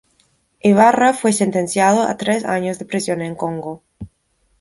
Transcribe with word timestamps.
Ibarra 0.63 1.13
fue 1.13 1.31
sentenciado 1.31 2.01
a 2.01 2.17
tres 2.17 2.43
años 2.43 2.79
de 2.79 2.85
prisión 2.85 3.21
en 3.21 3.35
Congo. 3.35 3.83